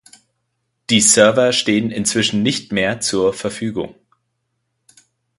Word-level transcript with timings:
Die 0.89 0.99
Server 0.99 1.53
stehen 1.53 1.91
inzwischen 1.91 2.41
nicht 2.41 2.71
mehr 2.71 3.01
zur 3.01 3.33
Verfügung. 3.35 3.93